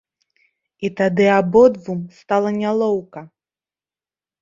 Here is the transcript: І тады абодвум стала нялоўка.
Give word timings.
І 0.89 0.91
тады 1.01 1.27
абодвум 1.41 2.01
стала 2.23 2.49
нялоўка. 2.61 3.19